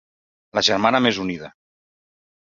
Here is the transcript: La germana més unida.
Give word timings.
La 0.59 0.63
germana 0.69 1.01
més 1.07 1.21
unida. 1.25 1.51